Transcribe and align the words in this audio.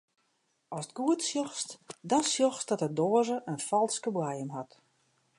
Ast 0.77 0.91
goed 0.99 1.21
sjochst, 1.27 1.69
dan 2.09 2.23
sjochst 2.33 2.67
dat 2.69 2.79
de 2.83 2.89
doaze 2.99 3.37
in 3.51 3.61
falske 3.67 4.09
boaiem 4.15 4.49
hat. 4.57 4.71